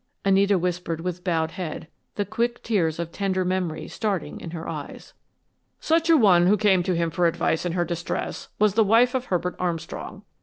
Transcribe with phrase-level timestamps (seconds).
[0.25, 5.13] Anita whispered with bowed head, the quick tears of tender memory starting in her eyes.
[5.79, 9.13] "Such a one who came to him for advice in her distress was the wife
[9.13, 10.23] of Herbert Armstrong.